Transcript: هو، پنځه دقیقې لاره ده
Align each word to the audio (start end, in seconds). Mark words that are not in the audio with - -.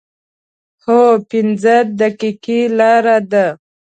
هو، 0.83 1.01
پنځه 1.29 1.75
دقیقې 2.01 2.59
لاره 2.77 3.17
ده 3.31 3.45